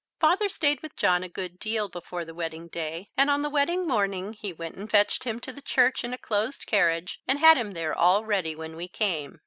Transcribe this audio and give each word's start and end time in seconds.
Father 0.19 0.49
stayed 0.49 0.81
with 0.81 0.95
John 0.95 1.21
a 1.21 1.29
good 1.29 1.59
deal 1.59 1.87
before 1.87 2.25
the 2.25 2.33
wedding 2.33 2.67
day, 2.69 3.11
and 3.15 3.29
on 3.29 3.43
the 3.43 3.51
wedding 3.51 3.87
morning 3.87 4.33
he 4.33 4.51
went 4.51 4.73
and 4.73 4.89
fetched 4.89 5.25
him 5.25 5.39
to 5.41 5.53
the 5.53 5.61
church 5.61 6.03
in 6.03 6.11
a 6.11 6.17
closed 6.17 6.65
carriage 6.65 7.21
and 7.27 7.37
had 7.37 7.55
him 7.55 7.73
there 7.73 7.93
all 7.95 8.25
ready 8.25 8.55
when 8.55 8.75
we 8.75 8.87
came. 8.87 9.39